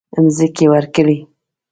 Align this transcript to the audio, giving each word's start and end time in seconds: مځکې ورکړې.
مځکې 0.23 0.65
ورکړې. 0.71 1.17